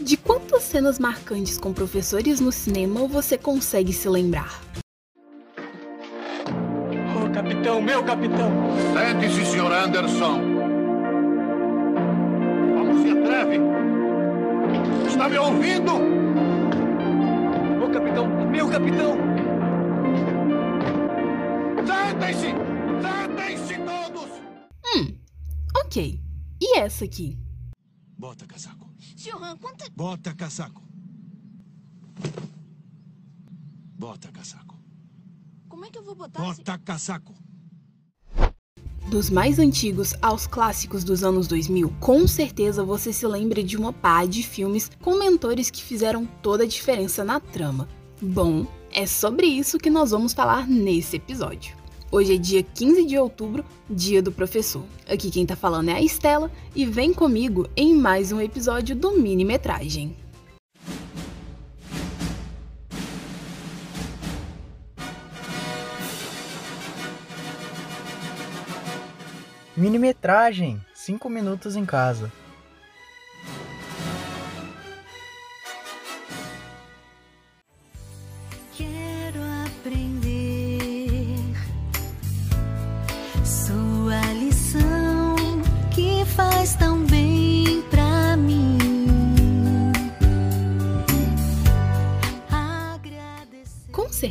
[0.00, 4.60] De quantas cenas marcantes com professores no cinema você consegue se lembrar?
[7.16, 8.50] Oh, capitão, meu capitão!
[8.92, 9.72] Sente-se, Sr.
[9.72, 10.40] Anderson.
[12.76, 13.58] Como se atreve?
[15.08, 15.92] Está me ouvindo?
[17.82, 19.16] Oh, capitão, meu capitão!
[21.86, 22.54] Sentem-se!
[23.00, 24.30] Sentem-se todos!
[24.94, 25.16] Hum,
[25.86, 26.20] ok.
[26.60, 27.45] E essa aqui?
[28.18, 28.88] Bota casaco.
[29.16, 29.90] Johan, quanta.
[29.94, 30.82] Bota casaco.
[33.98, 34.76] Bota casaco.
[35.68, 36.40] Como é que eu vou botar?
[36.40, 37.34] se- Bota casaco.
[39.10, 43.92] Dos mais antigos aos clássicos dos anos 2000, com certeza você se lembra de uma
[43.92, 47.88] pá de filmes com mentores que fizeram toda a diferença na trama.
[48.20, 51.76] Bom, é sobre isso que nós vamos falar nesse episódio.
[52.16, 54.82] Hoje é dia 15 de outubro, dia do professor.
[55.06, 59.18] Aqui quem tá falando é a Estela e vem comigo em mais um episódio do
[59.18, 60.16] Mini Metragem.
[69.76, 72.32] Minimetragem, 5 minutos em casa.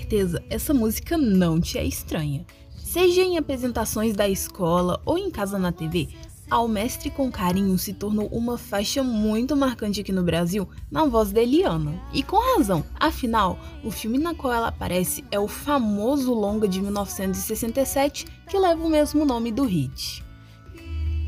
[0.06, 2.46] Certeza, essa música não te é estranha.
[2.78, 6.08] Seja em apresentações da escola ou em casa na TV,
[6.48, 11.32] Ao Mestre com Carinho se tornou uma faixa muito marcante aqui no Brasil na voz
[11.32, 12.00] da Eliana.
[12.14, 16.80] E com razão, afinal, o filme na qual ela aparece é o famoso longa de
[16.80, 20.24] 1967 que leva o mesmo nome do hit.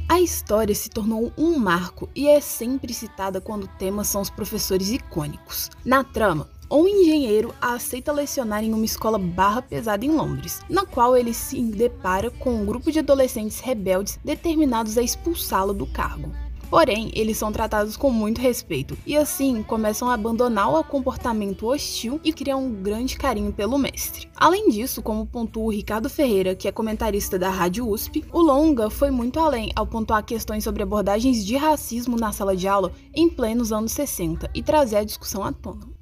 [0.07, 4.89] A história se tornou um marco e é sempre citada quando temas são os professores
[4.89, 5.69] icônicos.
[5.83, 11.15] Na trama, um engenheiro aceita lecionar em uma escola barra pesada em Londres, na qual
[11.15, 16.31] ele se depara com um grupo de adolescentes rebeldes determinados a expulsá-lo do cargo.
[16.69, 22.19] Porém, eles são tratados com muito respeito e assim começam a abandonar o comportamento hostil
[22.23, 24.27] e criam um grande carinho pelo mestre.
[24.35, 28.89] Além disso, como pontua o Ricardo Ferreira, que é comentarista da Rádio USP, o longa
[28.89, 33.29] foi muito além ao pontuar questões sobre abordagens de racismo na sala de aula em
[33.29, 35.96] plenos anos 60 e trazer a discussão à tona.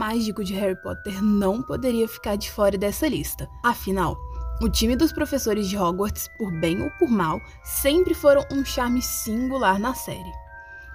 [0.00, 3.46] Mágico de Harry Potter não poderia ficar de fora dessa lista.
[3.62, 4.16] Afinal,
[4.62, 9.02] o time dos professores de Hogwarts, por bem ou por mal, sempre foram um charme
[9.02, 10.32] singular na série.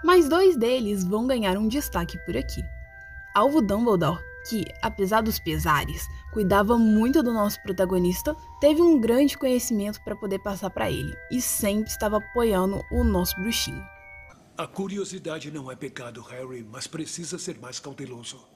[0.03, 2.63] Mas dois deles vão ganhar um destaque por aqui.
[3.35, 10.03] Alvo Dumbledore, que, apesar dos pesares, cuidava muito do nosso protagonista, teve um grande conhecimento
[10.03, 13.83] para poder passar para ele e sempre estava apoiando o nosso bruxinho.
[14.57, 18.54] A curiosidade não é pecado, Harry, mas precisa ser mais cauteloso.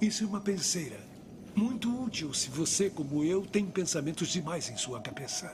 [0.00, 1.00] Isso é uma penseira.
[1.56, 5.52] Muito útil se você, como eu, tem pensamentos demais em sua cabeça.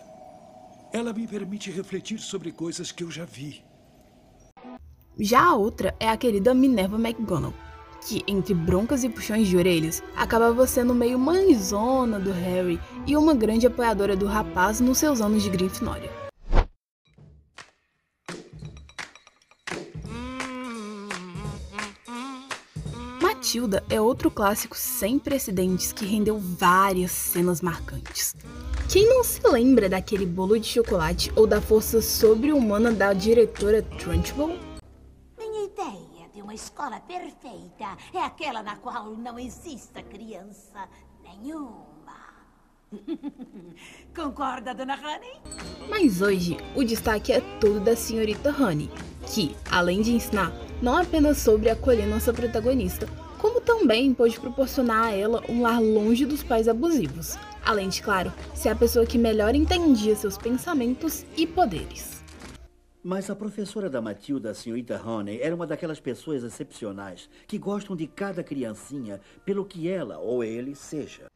[0.93, 3.65] Ela me permite refletir sobre coisas que eu já vi.
[5.19, 7.55] Já a outra é a querida Minerva McGonagall,
[8.07, 13.33] que, entre broncas e puxões de orelhas, acabava sendo meio mãezona do Harry e uma
[13.33, 16.24] grande apoiadora do rapaz nos seus anos de Grifinória.
[23.45, 28.35] Matilda é outro clássico sem precedentes que rendeu várias cenas marcantes.
[28.91, 34.59] Quem não se lembra daquele bolo de chocolate ou da força sobre-humana da diretora Trunchbull?
[35.39, 40.89] Minha ideia de uma escola perfeita é aquela na qual não exista criança
[41.23, 41.85] nenhuma.
[44.17, 45.39] Concorda, dona Honey?
[45.91, 48.91] Mas hoje o destaque é todo da senhorita Honey,
[49.27, 50.51] que, além de ensinar,
[50.81, 53.07] não apenas sobre acolher nossa protagonista,
[53.79, 57.37] também pode proporcionar a ela um lar longe dos pais abusivos.
[57.65, 62.23] Além de, claro, ser a pessoa que melhor entendia seus pensamentos e poderes.
[63.03, 67.97] Mas a professora da Matilda, a senhorita Honey, era uma daquelas pessoas excepcionais que gostam
[67.97, 71.27] de cada criancinha pelo que ela ou ele seja.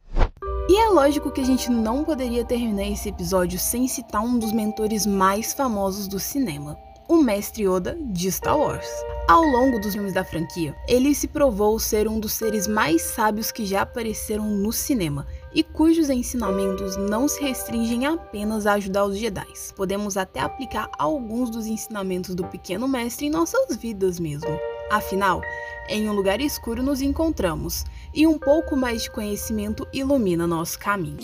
[0.69, 4.53] E é lógico que a gente não poderia terminar esse episódio sem citar um dos
[4.53, 6.77] mentores mais famosos do cinema,
[7.07, 8.89] o mestre Yoda de Star Wars.
[9.29, 13.51] Ao longo dos filmes da franquia, ele se provou ser um dos seres mais sábios
[13.51, 19.19] que já apareceram no cinema e cujos ensinamentos não se restringem apenas a ajudar os
[19.19, 19.45] Jedi.
[19.75, 24.49] Podemos até aplicar alguns dos ensinamentos do pequeno mestre em nossas vidas mesmo.
[24.89, 25.43] Afinal,
[25.87, 31.19] em um lugar escuro nos encontramos, e um pouco mais de conhecimento ilumina nosso caminho.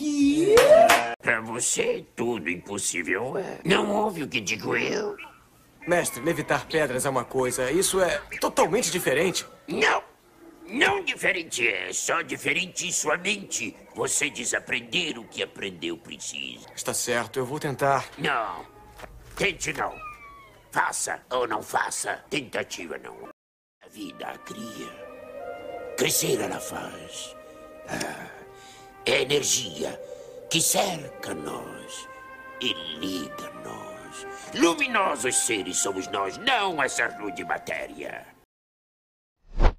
[1.24, 3.57] Pra você, tudo impossível é.
[3.66, 5.18] Não ouve o que digo eu?
[5.87, 9.45] Mestre, levitar pedras é uma coisa, isso é totalmente diferente.
[9.67, 10.03] Não!
[10.67, 13.75] Não diferente é, só diferente em sua mente.
[13.93, 16.67] Você desaprender o que aprendeu precisa.
[16.75, 18.09] Está certo, eu vou tentar.
[18.17, 18.65] Não.
[19.35, 19.93] Tente não.
[20.71, 22.23] Faça ou não faça.
[22.31, 23.29] Tentativa não.
[23.83, 25.05] A vida a cria.
[25.97, 27.35] Crescer ela faz.
[27.87, 28.27] Ah,
[29.05, 30.01] é energia
[30.49, 32.07] que cerca nós
[32.59, 33.84] e liga nós.
[34.53, 38.25] Luminosos seres somos nós, não essa rude matéria.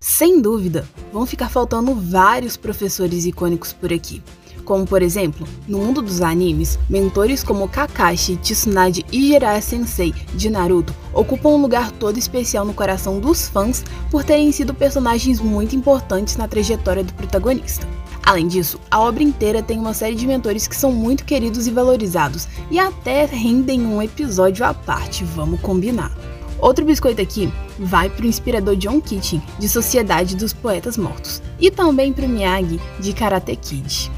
[0.01, 4.23] Sem dúvida, vão ficar faltando vários professores icônicos por aqui.
[4.65, 10.51] Como por exemplo, no mundo dos animes, mentores como Kakashi, Tsunade e Jiraiya Sensei de
[10.51, 15.77] Naruto ocupam um lugar todo especial no coração dos fãs por terem sido personagens muito
[15.77, 17.87] importantes na trajetória do protagonista.
[18.27, 21.71] Além disso, a obra inteira tem uma série de mentores que são muito queridos e
[21.71, 26.11] valorizados, e até rendem um episódio à parte, vamos combinar.
[26.59, 31.71] Outro biscoito aqui vai para o inspirador John Kitchen, de Sociedade dos Poetas Mortos, e
[31.71, 34.11] também para o Miyagi, de Karate Kid.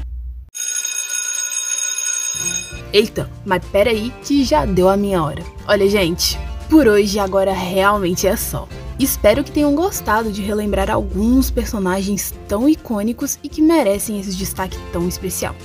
[2.91, 5.43] Eita, mas peraí que já deu a minha hora.
[5.67, 6.35] Olha, gente,
[6.67, 8.67] por hoje agora realmente é só.
[8.99, 14.77] Espero que tenham gostado de relembrar alguns personagens tão icônicos e que merecem esse destaque
[14.91, 15.55] tão especial.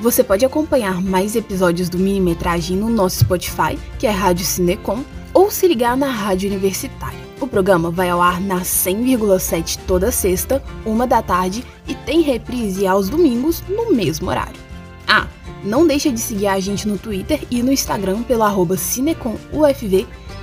[0.00, 5.02] Você pode acompanhar mais episódios do Minimetragem no nosso Spotify, que é Rádio Cinecom,
[5.32, 7.18] ou se ligar na Rádio Universitária.
[7.40, 12.86] O programa vai ao ar na 100,7 toda sexta, uma da tarde, e tem reprise
[12.86, 14.60] aos domingos no mesmo horário.
[15.08, 15.26] Ah,
[15.64, 18.76] não deixa de seguir a gente no Twitter e no Instagram pelo arroba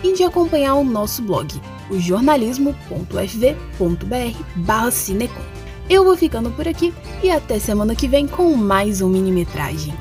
[0.04, 5.42] e de acompanhar o nosso blog, o jornalismo.ufv.br Cinecom.
[5.90, 9.94] Eu vou ficando por aqui e até semana que vem com mais um minimetragem.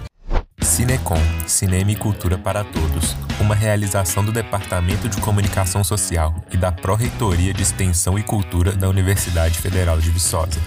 [0.62, 6.70] Cinecom, Cinema e Cultura para Todos, uma realização do Departamento de Comunicação Social e da
[6.70, 10.60] Pró-Reitoria de Extensão e Cultura da Universidade Federal de Viçosa.